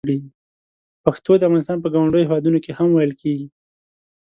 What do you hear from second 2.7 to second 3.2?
هم ویل